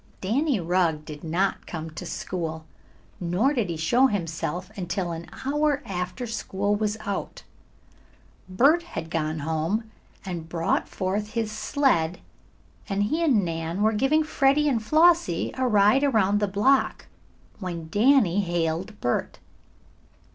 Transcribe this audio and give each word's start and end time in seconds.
Danny 0.19 0.59
Rugg 0.59 1.05
did 1.05 1.23
not 1.23 1.67
come 1.67 1.91
to 1.91 2.07
school, 2.07 2.65
nor 3.19 3.53
did 3.53 3.69
he 3.69 3.77
show 3.77 4.07
himself 4.07 4.71
until 4.75 5.11
an 5.11 5.27
hour 5.45 5.83
after 5.85 6.25
school 6.25 6.75
was 6.75 6.97
out. 7.01 7.43
Bert 8.49 8.81
had 8.81 9.11
gone 9.11 9.41
home 9.41 9.91
and 10.25 10.49
brought 10.49 10.89
forth 10.89 11.33
his 11.33 11.51
sled, 11.51 12.19
and 12.89 13.03
he 13.03 13.23
and 13.23 13.45
Nan 13.45 13.83
were 13.83 13.93
giving 13.93 14.23
Freddie 14.23 14.67
and 14.67 14.81
Flossie 14.81 15.51
a 15.55 15.67
ride 15.67 16.03
around 16.03 16.39
the 16.39 16.47
block 16.47 17.05
when 17.59 17.87
Danny 17.89 18.39
hailed 18.41 18.99
Bert. 19.01 19.37